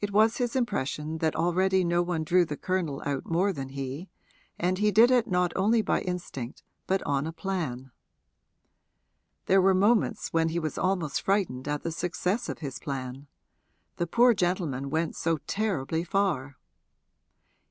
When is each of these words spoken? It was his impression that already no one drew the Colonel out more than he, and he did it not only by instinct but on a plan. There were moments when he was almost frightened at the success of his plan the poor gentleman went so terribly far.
It 0.00 0.12
was 0.12 0.38
his 0.38 0.56
impression 0.56 1.18
that 1.18 1.36
already 1.36 1.84
no 1.84 2.00
one 2.00 2.24
drew 2.24 2.46
the 2.46 2.56
Colonel 2.56 3.02
out 3.04 3.26
more 3.26 3.52
than 3.52 3.68
he, 3.68 4.08
and 4.58 4.78
he 4.78 4.90
did 4.90 5.10
it 5.10 5.26
not 5.26 5.52
only 5.54 5.82
by 5.82 6.00
instinct 6.00 6.62
but 6.86 7.02
on 7.02 7.26
a 7.26 7.34
plan. 7.34 7.90
There 9.44 9.60
were 9.60 9.74
moments 9.74 10.32
when 10.32 10.48
he 10.48 10.58
was 10.58 10.78
almost 10.78 11.20
frightened 11.20 11.68
at 11.68 11.82
the 11.82 11.92
success 11.92 12.48
of 12.48 12.60
his 12.60 12.78
plan 12.78 13.26
the 13.96 14.06
poor 14.06 14.32
gentleman 14.32 14.88
went 14.88 15.16
so 15.16 15.36
terribly 15.46 16.02
far. 16.02 16.56